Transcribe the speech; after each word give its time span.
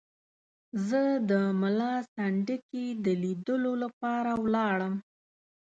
زه 0.87 1.01
د 1.29 1.31
ملا 1.61 1.93
سنډکي 2.13 2.85
د 3.05 3.07
لیدلو 3.23 3.73
لپاره 3.83 4.31
ولاړم. 4.43 4.93